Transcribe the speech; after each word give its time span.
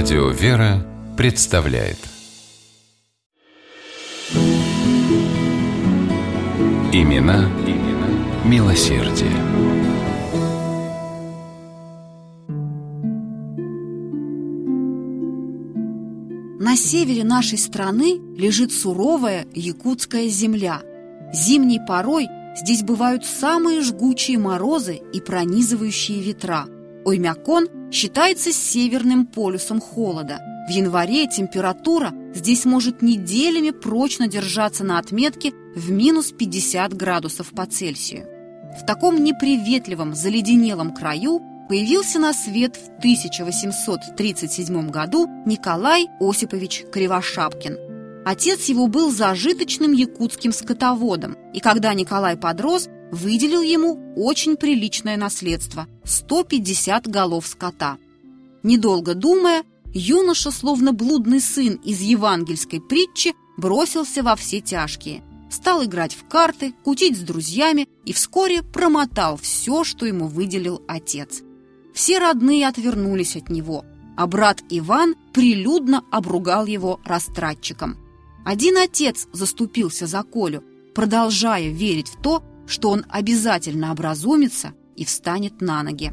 Радио 0.00 0.28
«Вера» 0.28 0.86
представляет 1.16 1.96
Имена, 6.92 7.50
имена 7.66 8.44
милосердие. 8.44 9.32
На 16.60 16.76
севере 16.76 17.24
нашей 17.24 17.58
страны 17.58 18.20
лежит 18.36 18.70
суровая 18.70 19.48
якутская 19.52 20.28
земля. 20.28 20.80
Зимней 21.34 21.80
порой 21.84 22.28
здесь 22.54 22.84
бывают 22.84 23.26
самые 23.26 23.80
жгучие 23.80 24.38
морозы 24.38 25.00
и 25.12 25.20
пронизывающие 25.20 26.20
ветра. 26.20 26.66
Оймякон 27.08 27.68
считается 27.90 28.52
северным 28.52 29.24
полюсом 29.24 29.80
холода. 29.80 30.40
В 30.68 30.70
январе 30.70 31.26
температура 31.26 32.12
здесь 32.34 32.66
может 32.66 33.00
неделями 33.00 33.70
прочно 33.70 34.28
держаться 34.28 34.84
на 34.84 34.98
отметке 34.98 35.52
в 35.74 35.90
минус 35.90 36.32
50 36.32 36.92
градусов 36.92 37.52
по 37.52 37.64
Цельсию. 37.64 38.26
В 38.78 38.84
таком 38.84 39.24
неприветливом, 39.24 40.14
заледенелом 40.14 40.94
краю 40.94 41.40
появился 41.70 42.18
на 42.18 42.34
свет 42.34 42.76
в 42.76 42.98
1837 42.98 44.90
году 44.90 45.26
Николай 45.46 46.08
Осипович 46.20 46.84
Кривошапкин. 46.92 47.78
Отец 48.26 48.66
его 48.66 48.86
был 48.86 49.10
зажиточным 49.10 49.92
якутским 49.92 50.52
скотоводом, 50.52 51.38
и 51.54 51.60
когда 51.60 51.94
Николай 51.94 52.36
подрос, 52.36 52.90
выделил 53.10 53.62
ему 53.62 54.14
очень 54.16 54.56
приличное 54.56 55.16
наследство– 55.16 55.86
150 56.04 57.06
голов 57.08 57.46
скота. 57.46 57.98
Недолго 58.62 59.14
думая, 59.14 59.64
юноша, 59.92 60.50
словно 60.50 60.92
блудный 60.92 61.40
сын 61.40 61.74
из 61.84 62.00
евангельской 62.00 62.80
притчи, 62.80 63.34
бросился 63.56 64.22
во 64.22 64.36
все 64.36 64.60
тяжкие. 64.60 65.22
Стал 65.50 65.84
играть 65.84 66.14
в 66.14 66.26
карты, 66.28 66.74
кутить 66.84 67.16
с 67.16 67.20
друзьями 67.20 67.88
и 68.04 68.12
вскоре 68.12 68.62
промотал 68.62 69.36
все, 69.36 69.84
что 69.84 70.04
ему 70.04 70.26
выделил 70.26 70.82
отец. 70.86 71.42
Все 71.94 72.18
родные 72.18 72.68
отвернулись 72.68 73.36
от 73.36 73.48
него, 73.48 73.84
а 74.16 74.26
брат 74.26 74.62
Иван 74.68 75.14
прилюдно 75.32 76.04
обругал 76.10 76.66
его 76.66 77.00
растратчиком. 77.04 77.96
Один 78.44 78.76
отец 78.76 79.26
заступился 79.32 80.06
за 80.06 80.22
Колю, 80.22 80.62
продолжая 80.94 81.70
верить 81.70 82.08
в 82.08 82.20
то, 82.20 82.42
что 82.68 82.90
он 82.90 83.04
обязательно 83.08 83.90
образумится 83.90 84.72
и 84.94 85.04
встанет 85.04 85.60
на 85.60 85.82
ноги. 85.82 86.12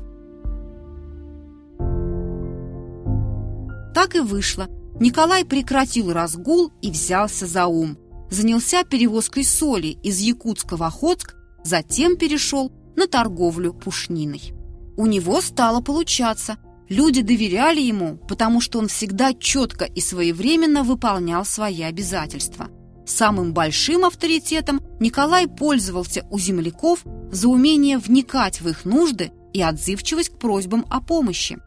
Так 3.94 4.16
и 4.16 4.20
вышло. 4.20 4.68
Николай 5.00 5.46
прекратил 5.46 6.14
разгул 6.14 6.72
и 6.82 6.90
взялся 6.90 7.46
за 7.46 7.66
ум. 7.66 7.98
Занялся 8.30 8.84
перевозкой 8.84 9.44
соли 9.44 9.98
из 10.04 10.20
Якутска 10.20 10.78
в 10.78 10.84
Охотск, 10.84 11.36
затем 11.64 12.18
перешел 12.18 12.72
на 12.96 13.08
торговлю 13.08 13.74
пушниной. 13.74 14.54
У 14.98 15.06
него 15.06 15.42
стало 15.42 15.82
получаться. 15.82 16.58
Люди 16.88 17.22
доверяли 17.22 17.82
ему, 17.82 18.18
потому 18.28 18.62
что 18.62 18.80
он 18.80 18.88
всегда 18.88 19.34
четко 19.34 19.86
и 19.86 20.00
своевременно 20.00 20.84
выполнял 20.84 21.44
свои 21.44 21.82
обязательства. 21.82 22.70
Самым 23.06 23.54
большим 23.54 24.06
авторитетом 24.06 24.82
Николай 25.00 25.48
пользовался 25.48 26.26
у 26.30 26.40
земляков 26.40 27.04
за 27.32 27.48
умение 27.48 27.98
вникать 27.98 28.62
в 28.62 28.70
их 28.70 28.86
нужды 28.86 29.32
и 29.54 29.62
отзывчивость 29.62 30.30
к 30.30 30.38
просьбам 30.38 30.86
о 30.90 31.02
помощи. 31.02 31.58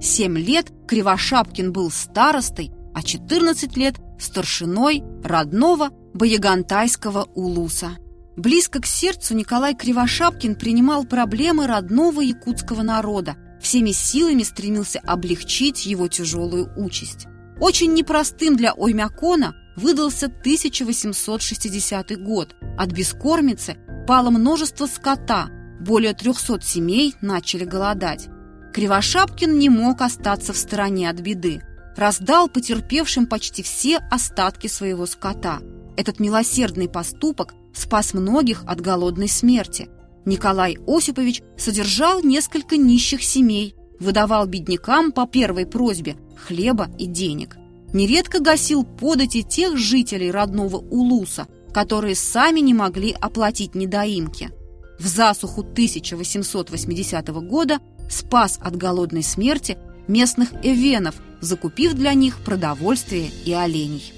Семь 0.00 0.38
лет 0.38 0.72
Кривошапкин 0.88 1.72
был 1.72 1.90
старостой, 1.90 2.72
а 2.94 3.02
14 3.02 3.76
лет– 3.76 3.96
старшиной 4.18 5.02
родного 5.22 5.90
Боягантайского 6.14 7.24
улуса. 7.34 7.96
Близко 8.36 8.80
к 8.80 8.86
сердцу 8.86 9.34
Николай 9.34 9.74
Кривошапкин 9.74 10.54
принимал 10.54 11.04
проблемы 11.04 11.66
родного 11.66 12.22
якутского 12.22 12.82
народа, 12.82 13.36
всеми 13.60 13.90
силами 13.92 14.42
стремился 14.42 15.00
облегчить 15.00 15.84
его 15.84 16.08
тяжелую 16.08 16.72
участь. 16.76 17.26
Очень 17.60 17.92
непростым 17.92 18.56
для 18.56 18.72
Оймякона 18.72 19.54
выдался 19.76 20.26
1860 20.26 22.22
год. 22.22 22.54
От 22.78 22.92
бескормицы 22.92 23.76
пало 24.06 24.30
множество 24.30 24.86
скота, 24.86 25.48
более 25.80 26.14
300 26.14 26.60
семей 26.62 27.14
начали 27.20 27.64
голодать. 27.64 28.28
Кривошапкин 28.72 29.58
не 29.58 29.68
мог 29.68 30.00
остаться 30.00 30.52
в 30.52 30.56
стороне 30.56 31.10
от 31.10 31.20
беды. 31.20 31.62
Раздал 31.96 32.48
потерпевшим 32.48 33.26
почти 33.26 33.62
все 33.62 33.98
остатки 34.10 34.66
своего 34.66 35.06
скота. 35.06 35.60
Этот 35.96 36.20
милосердный 36.20 36.88
поступок 36.88 37.54
спас 37.74 38.14
многих 38.14 38.64
от 38.66 38.80
голодной 38.80 39.28
смерти. 39.28 39.88
Николай 40.24 40.78
Осипович 40.86 41.42
содержал 41.58 42.22
несколько 42.22 42.76
нищих 42.76 43.22
семей, 43.22 43.74
выдавал 44.00 44.46
беднякам 44.46 45.12
по 45.12 45.26
первой 45.26 45.66
просьбе 45.66 46.16
хлеба 46.46 46.88
и 46.98 47.06
денег. 47.06 47.56
Нередко 47.92 48.40
гасил 48.40 48.84
подати 48.84 49.42
тех 49.42 49.76
жителей 49.76 50.30
родного 50.30 50.76
Улуса, 50.76 51.46
которые 51.72 52.14
сами 52.14 52.60
не 52.60 52.74
могли 52.74 53.14
оплатить 53.18 53.74
недоимки. 53.74 54.50
В 54.98 55.06
засуху 55.06 55.60
1880 55.60 57.28
года 57.28 57.80
спас 58.08 58.58
от 58.62 58.76
голодной 58.76 59.22
смерти 59.22 59.78
местных 60.08 60.52
эвенов, 60.62 61.16
закупив 61.40 61.94
для 61.94 62.14
них 62.14 62.38
продовольствие 62.44 63.30
и 63.44 63.52
оленей. 63.52 64.12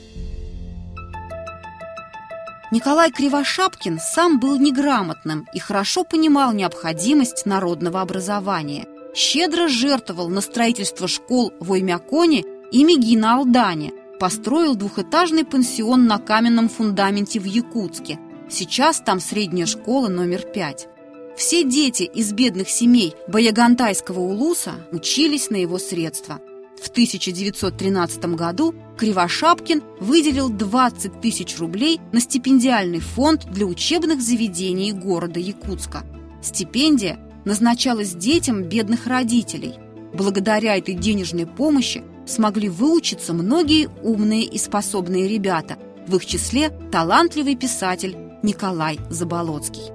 Николай 2.71 3.13
Кривошапкин 3.13 4.01
сам 4.01 4.41
был 4.41 4.59
неграмотным 4.59 5.47
и 5.55 5.59
хорошо 5.59 6.05
понимал 6.05 6.53
необходимость 6.53 7.47
народного 7.47 8.01
образования. 8.01 8.87
Щедро 9.15 9.69
жертвовал 9.69 10.29
на 10.29 10.41
строительство 10.41 11.07
школ 11.07 11.53
в 11.61 11.71
Оймяконе 11.71 12.43
и 12.75 12.83
Мегина-Алдане, 12.83 13.93
построил 14.19 14.75
двухэтажный 14.75 15.45
пансион 15.45 16.07
на 16.07 16.19
каменном 16.19 16.69
фундаменте 16.69 17.39
в 17.39 17.45
Якутске. 17.45 18.19
Сейчас 18.51 19.01
там 19.01 19.21
средняя 19.21 19.67
школа 19.67 20.09
номер 20.09 20.41
пять. 20.41 20.89
Все 21.37 21.63
дети 21.63 22.03
из 22.03 22.33
бедных 22.33 22.69
семей 22.69 23.15
Баягантайского 23.29 24.19
улуса 24.19 24.73
учились 24.91 25.51
на 25.51 25.57
его 25.57 25.79
средства. 25.79 26.41
В 26.83 26.89
1913 26.89 28.25
году 28.35 28.75
Кривошапкин 28.99 29.81
выделил 30.01 30.49
20 30.49 31.21
тысяч 31.21 31.57
рублей 31.59 32.01
на 32.13 32.19
стипендиальный 32.19 33.01
фонд 33.01 33.47
для 33.53 33.67
учебных 33.67 34.21
заведений 34.21 34.91
города 34.91 35.39
Якутска. 35.39 36.03
Стипендия 36.43 37.21
назначалась 37.45 38.15
детям 38.15 38.65
бедных 38.65 39.07
родителей. 39.07 39.75
Благодаря 40.13 40.77
этой 40.77 40.95
денежной 40.95 41.47
помощи 41.47 42.03
смогли 42.27 42.69
выучиться 42.69 43.33
многие 43.33 43.89
умные 44.03 44.45
и 44.45 44.59
способные 44.59 45.29
ребята, 45.29 45.77
в 46.07 46.17
их 46.17 46.27
числе 46.27 46.71
талантливый 46.91 47.57
писатель 47.57 48.17
Николай 48.43 48.99
Заболоцкий. 49.11 49.93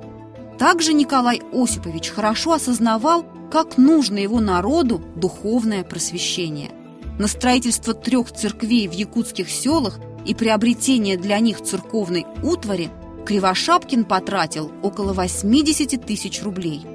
Также 0.58 0.94
Николай 0.94 1.42
Осипович 1.54 2.10
хорошо 2.10 2.54
осознавал, 2.54 3.26
как 3.52 3.78
нужно 3.78 4.18
его 4.18 4.40
народу 4.40 5.02
духовное 5.16 5.84
просвещение. 5.84 6.72
На 7.18 7.28
строительство 7.28 7.94
трех 7.94 8.32
церквей 8.32 8.88
в 8.88 8.92
якутских 8.92 9.50
селах 9.50 10.00
и 10.26 10.36
приобретение 10.36 11.18
для 11.18 11.40
них 11.40 11.62
церковной 11.62 12.26
утвари 12.44 12.90
Кривошапкин 13.26 14.06
потратил 14.06 14.72
около 14.82 15.14
80 15.14 16.06
тысяч 16.06 16.42
рублей. 16.44 16.86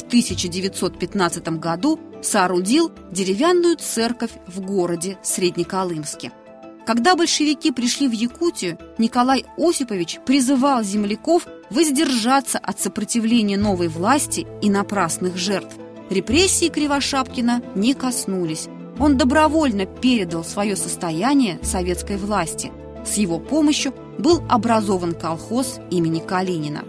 В 0.00 0.04
1915 0.04 1.58
году 1.58 2.00
соорудил 2.22 2.90
деревянную 3.12 3.76
церковь 3.76 4.30
в 4.46 4.62
городе 4.62 5.18
Среднеколымске. 5.22 6.32
Когда 6.86 7.16
большевики 7.16 7.70
пришли 7.70 8.08
в 8.08 8.12
Якутию, 8.12 8.78
Николай 8.96 9.44
Осипович 9.58 10.20
призывал 10.24 10.82
земляков 10.82 11.46
воздержаться 11.68 12.58
от 12.58 12.80
сопротивления 12.80 13.58
новой 13.58 13.88
власти 13.88 14.46
и 14.62 14.70
напрасных 14.70 15.36
жертв. 15.36 15.76
Репрессии 16.08 16.70
Кривошапкина 16.70 17.62
не 17.74 17.92
коснулись, 17.92 18.68
он 18.98 19.18
добровольно 19.18 19.84
передал 19.84 20.44
свое 20.44 20.76
состояние 20.76 21.58
советской 21.62 22.16
власти. 22.16 22.72
С 23.04 23.18
его 23.18 23.38
помощью 23.38 23.92
был 24.18 24.42
образован 24.48 25.12
колхоз 25.12 25.78
имени 25.90 26.20
Калинина. 26.20 26.84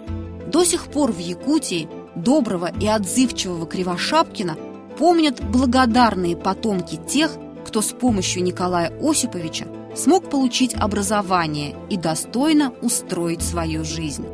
До 0.47 0.63
сих 0.63 0.85
пор 0.85 1.11
в 1.11 1.19
Якутии 1.19 1.89
доброго 2.15 2.71
и 2.79 2.87
отзывчивого 2.87 3.65
Кривошапкина 3.65 4.57
помнят 4.97 5.41
благодарные 5.41 6.35
потомки 6.35 6.97
тех, 7.07 7.31
кто 7.65 7.81
с 7.81 7.87
помощью 7.87 8.43
Николая 8.43 8.91
Осиповича 9.01 9.67
смог 9.95 10.29
получить 10.29 10.73
образование 10.73 11.75
и 11.89 11.97
достойно 11.97 12.73
устроить 12.81 13.41
свою 13.41 13.83
жизнь. 13.83 14.25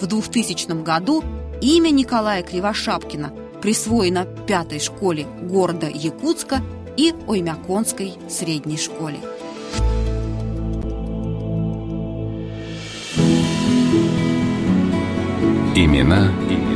В 0.00 0.06
2000 0.06 0.82
году 0.82 1.22
имя 1.60 1.90
Николая 1.90 2.42
Кривошапкина 2.42 3.32
присвоено 3.62 4.26
пятой 4.46 4.80
школе 4.80 5.26
города 5.42 5.88
Якутска 5.88 6.60
и 6.96 7.14
Оймяконской 7.26 8.14
средней 8.28 8.76
школе. 8.76 9.18
Имена, 15.76 16.30
имена 16.48 16.73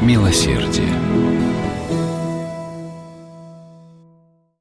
милосердие. 0.00 1.37